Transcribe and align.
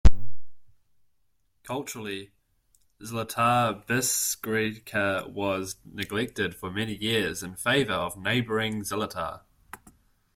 Culturally, 1.61 2.31
Zlatar 3.03 3.85
Bistrica 3.85 5.29
was 5.31 5.75
neglected 5.85 6.55
for 6.55 6.71
many 6.71 6.95
years 6.95 7.43
in 7.43 7.55
favour 7.55 7.93
of 7.93 8.17
neighbouring 8.17 8.81
Zlatar. 8.81 9.41